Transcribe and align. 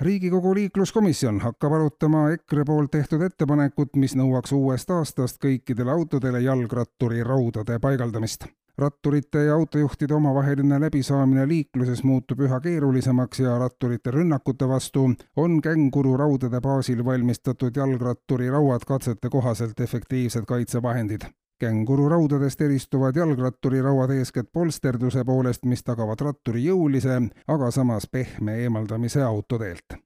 riigikogu 0.00 0.54
liikluskomisjon 0.54 1.40
hakkab 1.40 1.72
arutama 1.72 2.30
EKRE 2.30 2.64
poolt 2.64 2.90
tehtud 2.90 3.22
ettepanekut, 3.22 3.96
mis 3.96 4.16
nõuaks 4.16 4.52
uuest 4.52 4.90
aastast 4.90 5.40
kõikidele 5.44 5.90
autodele 5.90 6.40
jalgratturi 6.40 7.24
raudade 7.24 7.78
paigaldamist. 7.78 8.46
ratturite 8.78 9.44
ja 9.44 9.54
autojuhtide 9.54 10.14
omavaheline 10.14 10.80
läbisaamine 10.80 11.48
liikluses 11.48 12.02
muutub 12.04 12.40
üha 12.40 12.60
keerulisemaks 12.60 13.40
ja 13.40 13.58
ratturite 13.58 14.10
rünnakute 14.10 14.68
vastu 14.68 15.06
on 15.36 15.62
kängururaudade 15.62 16.60
baasil 16.60 17.04
valmistatud 17.04 17.76
jalgratturi 17.76 18.50
rauad 18.50 18.84
katsete 18.86 19.28
kohaselt 19.28 19.80
efektiivsed 19.80 20.44
kaitsevahendid 20.44 21.24
kängururaudadest 21.58 22.60
eristuvad 22.60 23.16
jalgratturirauad 23.16 24.10
eeskätt 24.10 24.52
polsterduse 24.52 25.24
poolest, 25.24 25.64
mis 25.64 25.84
tagavad 25.84 26.20
ratturi 26.20 26.64
jõulise, 26.64 27.20
aga 27.48 27.70
samas 27.70 28.08
pehme 28.12 28.58
eemaldamise 28.64 29.22
autoteelt. 29.22 30.00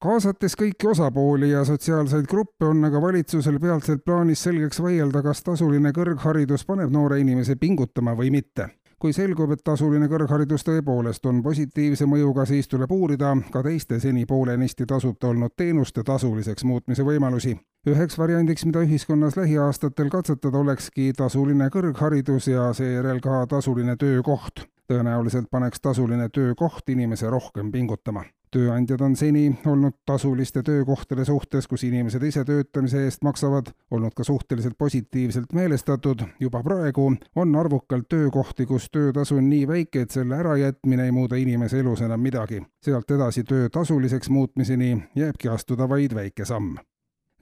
kaasates 0.00 0.56
kõiki 0.56 0.88
osapooli 0.88 1.50
ja 1.50 1.64
sotsiaalseid 1.64 2.26
gruppe, 2.26 2.64
on 2.64 2.84
aga 2.84 3.00
valitsusel 3.02 3.60
peatselt 3.60 4.04
plaanis 4.04 4.42
selgeks 4.42 4.82
vaielda, 4.82 5.22
kas 5.22 5.42
tasuline 5.42 5.92
kõrgharidus 5.92 6.64
paneb 6.66 6.90
noore 6.90 7.20
inimese 7.20 7.56
pingutama 7.56 8.16
või 8.16 8.30
mitte 8.30 8.68
kui 9.00 9.14
selgub, 9.16 9.54
et 9.54 9.62
tasuline 9.64 10.08
kõrgharidus 10.12 10.64
tõepoolest 10.66 11.26
on 11.26 11.40
positiivse 11.42 12.06
mõjuga, 12.06 12.44
siis 12.46 12.68
tuleb 12.68 12.92
uurida 12.92 13.32
ka 13.52 13.62
teiste 13.64 14.00
seni 14.00 14.26
poolenisti 14.28 14.86
tasuta 14.86 15.30
olnud 15.32 15.56
teenuste 15.56 16.04
tasuliseks 16.04 16.64
muutmise 16.64 17.06
võimalusi. 17.06 17.56
üheks 17.88 18.18
variandiks, 18.18 18.64
mida 18.64 18.82
ühiskonnas 18.84 19.36
lähiaastatel 19.36 20.10
katsetada, 20.10 20.58
olekski 20.58 21.12
tasuline 21.16 21.70
kõrgharidus 21.72 22.50
ja 22.52 22.72
seejärel 22.72 23.20
ka 23.20 23.46
tasuline 23.46 23.96
töökoht. 23.96 24.66
tõenäoliselt 24.90 25.46
paneks 25.50 25.80
tasuline 25.80 26.28
töökoht 26.28 26.88
inimese 26.88 27.30
rohkem 27.30 27.72
pingutama 27.72 28.24
tööandjad 28.50 29.00
on 29.00 29.16
seni 29.16 29.44
olnud 29.66 29.96
tasuliste 30.06 30.62
töökohtade 30.62 31.24
suhtes, 31.24 31.68
kus 31.70 31.84
inimesed 31.84 32.22
ise 32.22 32.44
töötamise 32.44 33.04
eest 33.04 33.24
maksavad, 33.26 33.72
olnud 33.90 34.14
ka 34.16 34.24
suhteliselt 34.24 34.78
positiivselt 34.78 35.52
meelestatud. 35.52 36.22
juba 36.40 36.62
praegu 36.62 37.12
on 37.36 37.56
arvukalt 37.56 38.08
töökohti, 38.08 38.66
kus 38.66 38.90
töötasu 38.90 39.36
on 39.36 39.50
nii 39.50 39.68
väike, 39.68 40.00
et 40.00 40.10
selle 40.10 40.36
ärajätmine 40.36 41.04
ei 41.04 41.12
muuda 41.12 41.36
inimese 41.36 41.80
elus 41.80 42.00
enam 42.00 42.20
midagi. 42.20 42.62
sealt 42.82 43.10
edasi 43.10 43.44
töö 43.44 43.68
tasuliseks 43.68 44.30
muutmiseni 44.30 45.02
jääbki 45.16 45.48
astuda 45.48 45.88
vaid 45.88 46.14
väike 46.14 46.44
samm 46.44 46.76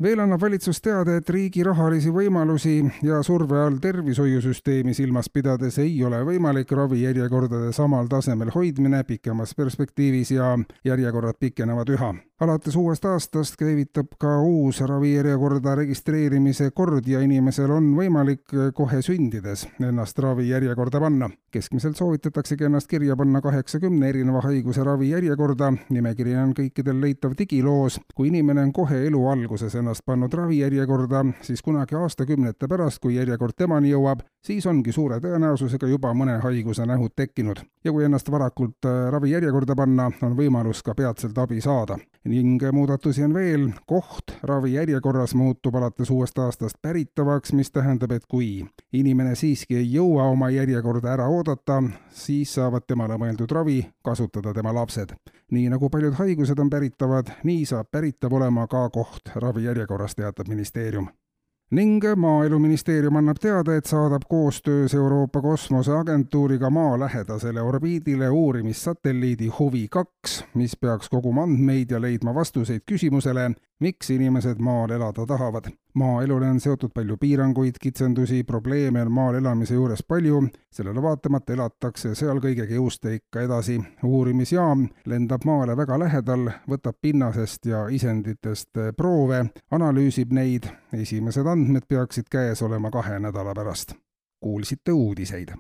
veel 0.03 0.21
annab 0.23 0.41
valitsus 0.41 0.81
teada, 0.83 1.17
et 1.19 1.31
riigi 1.31 1.65
rahalisi 1.67 2.13
võimalusi 2.15 2.77
ja 3.03 3.19
surve 3.27 3.59
all 3.65 3.81
tervishoiusüsteemi 3.83 4.95
silmas 4.95 5.31
pidades 5.33 5.81
ei 5.83 5.97
ole 6.07 6.23
võimalik 6.27 6.71
ravijärjekordade 6.79 7.73
samal 7.77 8.07
tasemel 8.11 8.55
hoidmine 8.55 9.03
pikemas 9.09 9.55
perspektiivis 9.59 10.31
ja 10.37 10.55
järjekorrad 10.87 11.41
pikenevad 11.43 11.95
üha 11.97 12.15
alates 12.41 12.77
uuest 12.77 13.05
aastast 13.05 13.57
käivitab 13.59 14.13
ka 14.21 14.37
uus 14.47 14.79
ravijärjekorda 14.87 15.75
registreerimise 15.75 16.71
kord 16.71 17.07
ja 17.11 17.19
inimesel 17.25 17.73
on 17.75 17.89
võimalik 17.97 18.55
kohe 18.75 19.01
sündides 19.03 19.65
ennast 19.83 20.19
ravijärjekorda 20.23 21.01
panna. 21.01 21.31
keskmiselt 21.51 21.97
soovitataksegi 21.97 22.65
ennast 22.65 22.87
kirja 22.89 23.17
panna 23.17 23.41
kaheksakümne 23.41 24.09
erineva 24.09 24.41
haiguse 24.45 24.85
ravijärjekorda, 24.85 25.73
nimekiri 25.91 26.37
on 26.37 26.53
kõikidel 26.55 27.01
leitav 27.01 27.35
digiloos. 27.39 28.01
kui 28.15 28.29
inimene 28.29 28.63
on 28.63 28.73
kohe 28.73 29.07
elu 29.07 29.27
alguses 29.29 29.75
ennast 29.75 29.88
pannud 30.07 30.33
ravijärjekorda, 30.35 31.25
siis 31.43 31.63
kunagi 31.63 31.97
aastakümnete 31.99 32.69
pärast, 32.69 32.99
kui 33.03 33.15
järjekord 33.17 33.57
temani 33.57 33.93
jõuab, 33.93 34.21
siis 34.45 34.67
ongi 34.67 34.93
suure 34.93 35.21
tõenäosusega 35.25 35.89
juba 35.89 36.13
mõne 36.15 36.39
haiguse 36.43 36.87
nähud 36.87 37.17
tekkinud. 37.17 37.65
ja 37.85 37.93
kui 37.93 38.05
ennast 38.05 38.31
varakult 38.31 38.85
ravijärjekorda 39.11 39.77
panna, 39.77 40.11
on 40.23 40.37
võimalus 40.37 40.83
ka 40.83 40.95
peatselt 40.95 41.39
abi 41.39 41.61
saada 41.61 41.99
ning 42.29 42.63
muudatusi 42.73 43.25
on 43.25 43.35
veel, 43.35 43.69
koht 43.87 44.35
ravijärjekorras 44.43 45.35
muutub 45.35 45.75
alates 45.75 46.11
uuest 46.11 46.39
aastast 46.39 46.77
päritavaks, 46.83 47.53
mis 47.53 47.71
tähendab, 47.71 48.13
et 48.13 48.27
kui 48.29 48.67
inimene 48.93 49.35
siiski 49.39 49.79
ei 49.79 49.89
jõua 49.93 50.29
oma 50.33 50.51
järjekorda 50.51 51.13
ära 51.15 51.29
oodata, 51.33 51.83
siis 52.11 52.55
saavad 52.59 52.87
temale 52.87 53.17
mõeldud 53.21 53.53
ravi 53.53 53.81
kasutada 54.05 54.55
tema 54.55 54.75
lapsed. 54.75 55.15
nii 55.51 55.69
nagu 55.73 55.89
paljud 55.89 56.13
haigused 56.19 56.59
on 56.61 56.71
päritavad, 56.71 57.31
nii 57.45 57.65
saab 57.67 57.87
päritav 57.91 58.33
olema 58.37 58.67
ka 58.67 58.83
koht 58.93 59.31
ravijärjekorras, 59.35 59.78
teatab 60.17 60.49
ministeerium 60.49 61.09
ning 61.71 62.05
Maaeluministeerium 62.17 63.17
annab 63.17 63.37
teada, 63.41 63.77
et 63.77 63.87
saadab 63.87 64.23
koostöös 64.29 64.95
Euroopa 64.95 65.43
Kosmoseagentuuriga 65.43 66.71
Maa 66.71 67.01
lähedasele 67.01 67.61
orbiidile 67.61 68.29
uurimissatelliidi 68.31 69.47
Huvi 69.47 69.87
kaks, 69.91 70.45
mis 70.55 70.77
peaks 70.77 71.09
koguma 71.09 71.43
andmeid 71.43 71.91
ja 71.91 72.01
leidma 72.01 72.35
vastuseid 72.35 72.81
küsimusele, 72.87 73.51
miks 73.81 74.11
inimesed 74.11 74.59
maal 74.59 74.91
elada 74.91 75.27
tahavad. 75.27 75.65
Maaelule 75.95 76.49
on 76.51 76.61
seotud 76.61 76.91
palju 76.95 77.17
piiranguid, 77.17 77.79
kitsendusi, 77.81 78.45
probleeme 78.45 79.03
on 79.03 79.13
maal 79.13 79.35
elamise 79.35 79.75
juures 79.75 80.03
palju, 80.09 80.43
sellele 80.73 81.03
vaatamata 81.03 81.53
elatakse 81.53 82.15
seal 82.15 82.41
kõigega 82.45 82.75
jõuste 82.75 83.15
ikka 83.15 83.43
edasi. 83.47 83.79
uurimisjaam 84.05 84.89
lendab 85.07 85.45
maale 85.45 85.77
väga 85.77 85.99
lähedal, 85.99 86.51
võtab 86.71 86.99
pinnasest 87.01 87.67
ja 87.67 87.87
isenditest 87.89 88.83
proove, 88.97 89.45
analüüsib 89.71 90.33
neid, 90.33 90.69
esimesed 90.93 91.47
andmed 91.47 91.89
peaksid 91.89 92.29
käes 92.31 92.63
olema 92.63 92.91
kahe 92.91 93.19
nädala 93.19 93.55
pärast. 93.55 93.95
kuulsite 94.41 94.93
uudiseid 94.93 95.51